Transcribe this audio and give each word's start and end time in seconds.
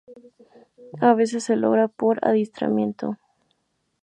A 0.99 1.13
veces 1.13 1.43
se 1.43 1.55
logra 1.55 1.87
por 1.87 2.27
adiestramiento. 2.27 3.19